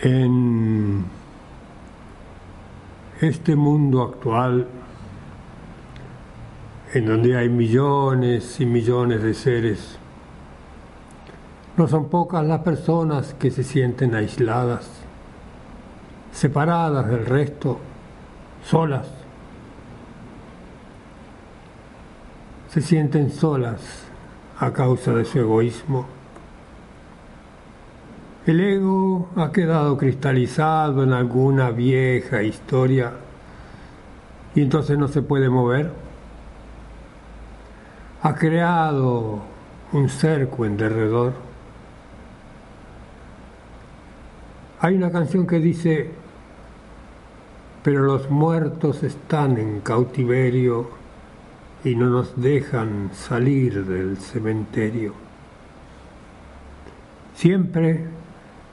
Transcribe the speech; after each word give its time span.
en 0.00 1.04
este 3.20 3.56
mundo 3.56 4.02
actual, 4.02 4.66
en 6.94 7.06
donde 7.06 7.36
hay 7.36 7.48
millones 7.48 8.60
y 8.60 8.66
millones 8.66 9.22
de 9.22 9.34
seres, 9.34 9.98
no 11.76 11.86
son 11.86 12.08
pocas 12.08 12.44
las 12.44 12.60
personas 12.60 13.34
que 13.34 13.50
se 13.50 13.62
sienten 13.62 14.14
aisladas, 14.14 14.88
separadas 16.32 17.08
del 17.08 17.26
resto, 17.26 17.78
solas. 18.64 19.06
Se 22.68 22.80
sienten 22.80 23.30
solas 23.30 24.04
a 24.58 24.72
causa 24.72 25.12
de 25.14 25.24
su 25.24 25.38
egoísmo 25.38 26.17
el 28.48 28.60
ego 28.60 29.28
ha 29.36 29.52
quedado 29.52 29.98
cristalizado 29.98 31.02
en 31.02 31.12
alguna 31.12 31.70
vieja 31.70 32.42
historia 32.42 33.12
y 34.54 34.62
entonces 34.62 34.96
no 34.96 35.06
se 35.08 35.20
puede 35.20 35.50
mover. 35.50 35.92
Ha 38.22 38.34
creado 38.34 39.42
un 39.92 40.08
cerco 40.08 40.64
en 40.64 40.78
derredor. 40.78 41.34
Hay 44.80 44.96
una 44.96 45.12
canción 45.12 45.46
que 45.46 45.58
dice, 45.58 46.10
pero 47.82 48.02
los 48.02 48.30
muertos 48.30 49.02
están 49.02 49.58
en 49.58 49.80
cautiverio 49.80 50.88
y 51.84 51.94
no 51.94 52.06
nos 52.06 52.40
dejan 52.40 53.10
salir 53.12 53.84
del 53.84 54.16
cementerio. 54.16 55.12
Siempre 57.34 58.16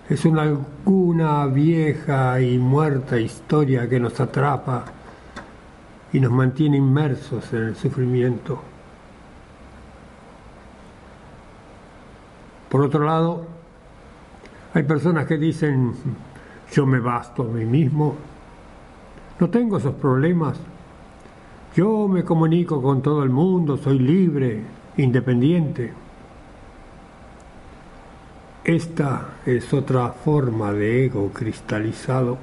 es 0.09 0.23
una 0.25 0.43
alguna 0.43 1.47
vieja 1.47 2.39
y 2.39 2.59
muerta 2.59 3.19
historia 3.19 3.89
que 3.89 3.99
nos 3.99 4.19
atrapa 4.19 4.85
y 6.13 6.19
nos 6.19 6.31
mantiene 6.31 6.77
inmersos 6.77 7.51
en 7.53 7.63
el 7.63 7.75
sufrimiento. 7.75 8.61
Por 12.69 12.81
otro 12.81 13.03
lado, 13.03 13.45
hay 14.73 14.83
personas 14.83 15.25
que 15.25 15.37
dicen, 15.37 15.93
yo 16.71 16.85
me 16.85 16.99
basto 16.99 17.43
a 17.43 17.45
mí 17.45 17.65
mismo, 17.65 18.15
no 19.39 19.49
tengo 19.49 19.77
esos 19.77 19.95
problemas, 19.95 20.59
yo 21.75 22.07
me 22.07 22.23
comunico 22.23 22.81
con 22.81 23.01
todo 23.01 23.23
el 23.23 23.29
mundo, 23.29 23.77
soy 23.77 23.99
libre, 23.99 24.61
independiente. 24.97 26.04
Esta 28.65 29.35
es 29.45 29.71
otra 29.75 30.09
forma 30.09 30.73
de 30.73 31.05
ego 31.05 31.29
cristalizado. 31.31 32.39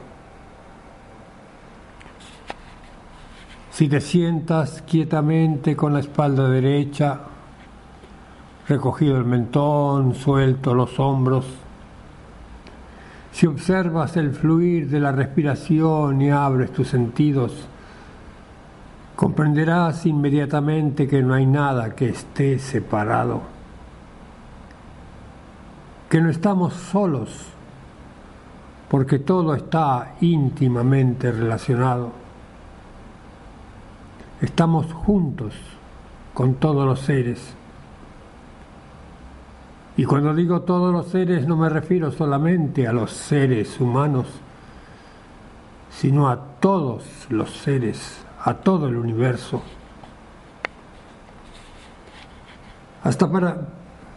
Si 3.72 3.88
te 3.88 4.00
sientas 4.00 4.82
quietamente 4.82 5.74
con 5.74 5.92
la 5.92 5.98
espalda 5.98 6.48
derecha, 6.48 7.22
recogido 8.68 9.18
el 9.18 9.24
mentón, 9.24 10.14
suelto 10.14 10.74
los 10.74 11.00
hombros, 11.00 11.44
si 13.32 13.48
observas 13.48 14.16
el 14.16 14.30
fluir 14.30 14.88
de 14.90 15.00
la 15.00 15.10
respiración 15.10 16.22
y 16.22 16.30
abres 16.30 16.72
tus 16.72 16.86
sentidos, 16.86 17.66
comprenderás 19.16 20.06
inmediatamente 20.06 21.08
que 21.08 21.20
no 21.20 21.34
hay 21.34 21.46
nada 21.46 21.96
que 21.96 22.10
esté 22.10 22.60
separado 22.60 23.61
que 26.12 26.20
no 26.20 26.28
estamos 26.28 26.74
solos, 26.74 27.30
porque 28.90 29.18
todo 29.18 29.54
está 29.54 30.16
íntimamente 30.20 31.32
relacionado. 31.32 32.12
Estamos 34.42 34.92
juntos 34.92 35.54
con 36.34 36.56
todos 36.56 36.84
los 36.84 37.00
seres. 37.00 37.54
Y 39.96 40.04
cuando 40.04 40.34
digo 40.34 40.60
todos 40.60 40.92
los 40.92 41.06
seres 41.06 41.48
no 41.48 41.56
me 41.56 41.70
refiero 41.70 42.12
solamente 42.12 42.86
a 42.86 42.92
los 42.92 43.10
seres 43.10 43.80
humanos, 43.80 44.26
sino 45.88 46.28
a 46.28 46.36
todos 46.60 47.04
los 47.30 47.50
seres, 47.56 48.22
a 48.44 48.52
todo 48.52 48.86
el 48.86 48.96
universo. 48.96 49.62
Hasta 53.02 53.32
para 53.32 53.66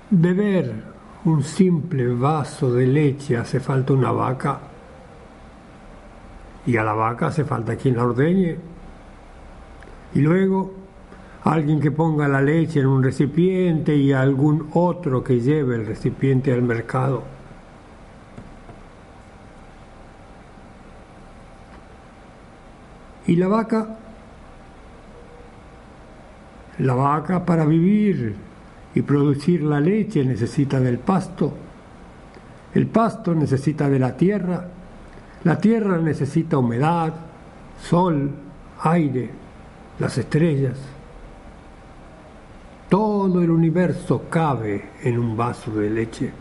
beber 0.10 0.95
un 1.26 1.44
simple 1.44 2.08
vaso 2.08 2.72
de 2.72 2.86
leche 2.86 3.36
hace 3.36 3.60
falta 3.60 3.94
una 3.94 4.12
vaca 4.12 4.60
y 6.66 6.78
a 6.78 6.84
la 6.84 6.94
vaca 6.94 7.28
hace 7.28 7.44
falta 7.44 7.76
quien 7.76 7.96
la 7.96 8.06
ordeñe. 8.06 8.58
Y 10.14 10.22
luego 10.22 10.74
alguien 11.44 11.80
que 11.80 11.92
ponga 11.92 12.28
la 12.28 12.42
leche 12.42 12.80
en 12.80 12.88
un 12.88 13.04
recipiente 13.04 13.96
y 13.96 14.14
algún 14.14 14.70
otro 14.74 15.24
que 15.24 15.40
lleve 15.40 15.76
el 15.76 15.86
recipiente 15.86 16.54
al 16.54 16.62
mercado. 16.62 17.24
¿Y 23.28 23.36
la 23.36 23.48
vaca? 23.48 23.98
La 26.80 26.94
vaca 26.94 27.46
para 27.46 27.66
vivir 27.66 28.36
y 28.96 29.02
producir 29.02 29.62
la 29.62 29.82
leche 29.82 30.24
necesita 30.24 30.80
del 30.80 30.98
pasto, 31.00 31.54
el 32.74 32.88
pasto 32.88 33.36
necesita 33.36 33.90
de 33.90 34.00
la 34.00 34.16
tierra, 34.16 34.68
la 35.44 35.58
tierra 35.60 35.98
necesita 35.98 36.58
humedad, 36.58 37.14
sol, 37.82 38.32
aire, 38.82 39.30
las 40.00 40.18
estrellas. 40.18 40.78
Todo 42.90 43.42
el 43.42 43.52
universo 43.52 44.24
cabe 44.30 44.92
en 45.04 45.20
un 45.20 45.36
vaso 45.36 45.72
de 45.72 45.90
leche. 45.90 46.32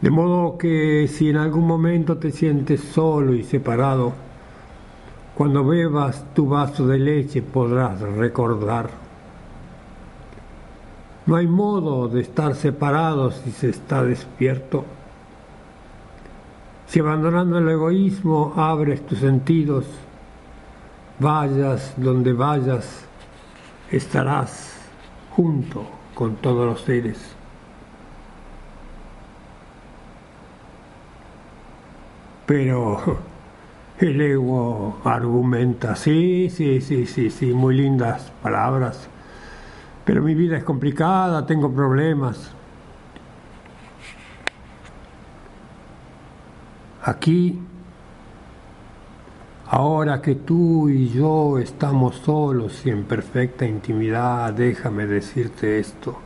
De 0.00 0.10
modo 0.10 0.56
que 0.56 1.08
si 1.08 1.30
en 1.30 1.36
algún 1.36 1.66
momento 1.66 2.18
te 2.18 2.30
sientes 2.30 2.80
solo 2.80 3.34
y 3.34 3.42
separado, 3.42 4.12
cuando 5.36 5.64
bebas 5.64 6.24
tu 6.34 6.48
vaso 6.48 6.86
de 6.86 6.98
leche 6.98 7.42
podrás 7.42 8.00
recordar 8.00 9.01
no 11.26 11.36
hay 11.36 11.46
modo 11.46 12.08
de 12.08 12.20
estar 12.20 12.54
separados 12.54 13.40
si 13.44 13.52
se 13.52 13.68
está 13.68 14.02
despierto. 14.02 14.84
Si 16.86 17.00
abandonando 17.00 17.58
el 17.58 17.68
egoísmo 17.68 18.54
abres 18.56 19.06
tus 19.06 19.20
sentidos, 19.20 19.86
vayas 21.20 21.94
donde 21.96 22.32
vayas, 22.32 23.04
estarás 23.90 24.76
junto 25.30 25.86
con 26.14 26.36
todos 26.36 26.66
los 26.66 26.80
seres. 26.82 27.18
Pero 32.46 33.18
el 34.00 34.20
ego 34.20 34.98
argumenta, 35.04 35.94
sí, 35.94 36.50
sí, 36.50 36.80
sí, 36.80 37.06
sí, 37.06 37.30
sí, 37.30 37.52
muy 37.54 37.76
lindas 37.76 38.32
palabras 38.42 39.08
pero 40.04 40.22
mi 40.22 40.34
vida 40.34 40.56
es 40.56 40.64
complicada, 40.64 41.46
tengo 41.46 41.72
problemas. 41.72 42.50
Aquí, 47.04 47.58
ahora 49.66 50.20
que 50.20 50.36
tú 50.36 50.88
y 50.88 51.08
yo 51.08 51.58
estamos 51.58 52.16
solos 52.16 52.84
y 52.84 52.90
en 52.90 53.04
perfecta 53.04 53.64
intimidad, 53.64 54.52
déjame 54.52 55.06
decirte 55.06 55.78
esto. 55.78 56.18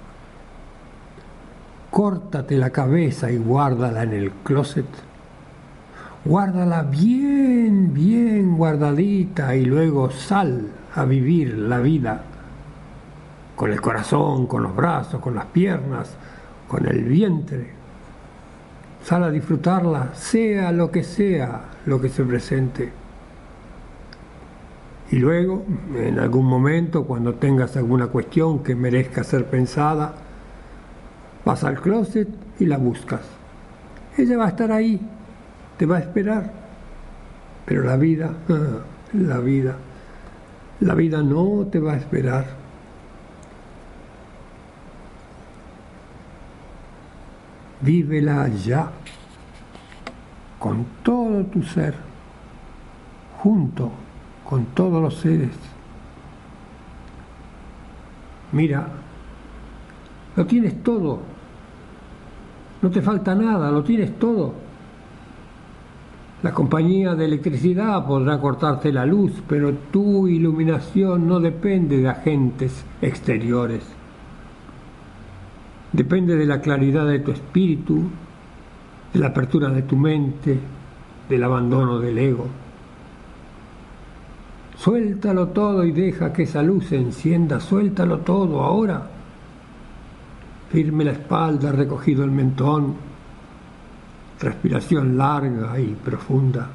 Córtate 1.90 2.56
la 2.56 2.70
cabeza 2.70 3.30
y 3.30 3.38
guárdala 3.38 4.02
en 4.02 4.12
el 4.12 4.30
closet. 4.30 4.86
Guárdala 6.24 6.82
bien, 6.82 7.94
bien 7.94 8.56
guardadita 8.56 9.54
y 9.54 9.64
luego 9.64 10.10
sal 10.10 10.68
a 10.94 11.04
vivir 11.04 11.56
la 11.56 11.78
vida 11.78 12.22
con 13.56 13.72
el 13.72 13.80
corazón, 13.80 14.46
con 14.46 14.62
los 14.62 14.76
brazos, 14.76 15.20
con 15.20 15.34
las 15.34 15.46
piernas, 15.46 16.14
con 16.68 16.86
el 16.86 17.02
vientre. 17.04 17.70
Sal 19.02 19.24
a 19.24 19.30
disfrutarla, 19.30 20.14
sea 20.14 20.70
lo 20.72 20.90
que 20.90 21.02
sea 21.02 21.76
lo 21.86 22.00
que 22.00 22.08
se 22.08 22.24
presente. 22.24 22.92
Y 25.10 25.16
luego, 25.16 25.64
en 25.94 26.18
algún 26.18 26.46
momento, 26.46 27.04
cuando 27.04 27.34
tengas 27.34 27.76
alguna 27.76 28.08
cuestión 28.08 28.62
que 28.62 28.74
merezca 28.74 29.22
ser 29.22 29.46
pensada, 29.46 30.14
vas 31.44 31.62
al 31.62 31.80
closet 31.80 32.28
y 32.58 32.66
la 32.66 32.76
buscas. 32.76 33.22
Ella 34.18 34.36
va 34.36 34.46
a 34.46 34.48
estar 34.48 34.72
ahí, 34.72 35.00
te 35.76 35.86
va 35.86 35.96
a 35.96 36.00
esperar. 36.00 36.50
Pero 37.64 37.84
la 37.84 37.96
vida, 37.96 38.32
la 39.12 39.38
vida, 39.38 39.76
la 40.80 40.94
vida 40.94 41.22
no 41.22 41.68
te 41.70 41.78
va 41.78 41.92
a 41.92 41.96
esperar. 41.96 42.65
Vívela 47.86 48.48
ya, 48.48 48.90
con 50.58 50.84
todo 51.04 51.44
tu 51.44 51.62
ser, 51.62 51.94
junto 53.38 53.92
con 54.44 54.64
todos 54.74 55.00
los 55.00 55.14
seres. 55.14 55.52
Mira, 58.50 58.88
lo 60.34 60.44
tienes 60.46 60.82
todo, 60.82 61.20
no 62.82 62.90
te 62.90 63.00
falta 63.00 63.36
nada, 63.36 63.70
lo 63.70 63.84
tienes 63.84 64.18
todo. 64.18 64.52
La 66.42 66.52
compañía 66.52 67.14
de 67.14 67.24
electricidad 67.24 68.04
podrá 68.04 68.40
cortarte 68.40 68.92
la 68.92 69.06
luz, 69.06 69.32
pero 69.48 69.72
tu 69.92 70.26
iluminación 70.26 71.28
no 71.28 71.38
depende 71.38 71.98
de 71.98 72.08
agentes 72.08 72.84
exteriores. 73.00 73.95
Depende 75.96 76.36
de 76.36 76.44
la 76.44 76.60
claridad 76.60 77.06
de 77.06 77.20
tu 77.20 77.30
espíritu, 77.30 78.02
de 79.14 79.18
la 79.18 79.28
apertura 79.28 79.70
de 79.70 79.80
tu 79.80 79.96
mente, 79.96 80.58
del 81.26 81.42
abandono 81.42 81.98
del 81.98 82.18
ego. 82.18 82.46
Suéltalo 84.76 85.48
todo 85.48 85.86
y 85.86 85.92
deja 85.92 86.34
que 86.34 86.42
esa 86.42 86.62
luz 86.62 86.88
se 86.88 86.96
encienda. 86.96 87.60
Suéltalo 87.60 88.18
todo 88.18 88.62
ahora. 88.62 89.08
Firme 90.70 91.02
la 91.02 91.12
espalda, 91.12 91.72
recogido 91.72 92.24
el 92.24 92.30
mentón. 92.30 92.94
Respiración 94.38 95.16
larga 95.16 95.80
y 95.80 95.94
profunda. 95.94 96.68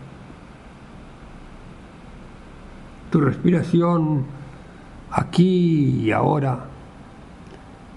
Tu 3.12 3.22
respiración 3.22 4.26
aquí 5.12 6.06
y 6.06 6.12
ahora 6.12 6.72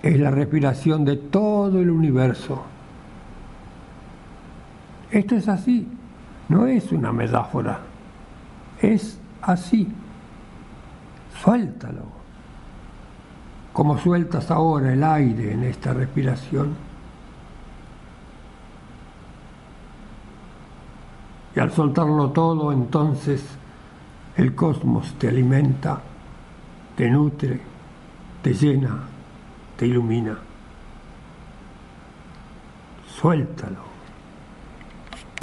es 0.05 0.21
la 0.21 0.31
respiración 0.31 1.03
de 1.07 1.17
todo 1.17 1.81
el 1.81 1.89
universo. 1.89 2.63
Esto 5.11 5.35
es 5.35 5.49
así, 5.49 5.89
no 6.51 6.67
es 6.67 6.93
una 6.93 7.11
metáfora, 7.11 7.81
es 8.83 9.19
así. 9.41 9.89
Suéltalo. 11.43 12.03
Como 13.73 13.97
sueltas 13.97 14.51
ahora 14.51 14.93
el 14.93 15.03
aire 15.03 15.53
en 15.53 15.65
esta 15.65 15.95
respiración. 15.95 16.75
Y 21.57 21.61
al 21.61 21.73
soltarlo 21.73 22.29
todo, 22.29 22.73
entonces 22.73 23.43
el 24.37 24.55
cosmos 24.55 25.15
te 25.15 25.29
alimenta, 25.29 26.03
te 26.95 27.09
nutre, 27.09 27.59
te 28.43 28.53
llena, 28.53 29.14
te 29.77 29.87
ilumina. 29.87 30.39
Suéltalo. 33.07 33.94